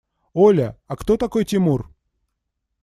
[0.33, 1.93] Оля, а кто такой Тимур?